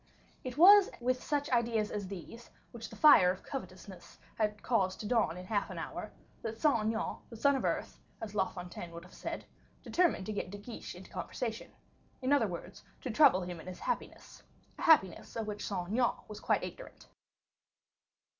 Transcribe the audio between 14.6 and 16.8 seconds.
a happiness of which Saint Aignan was quite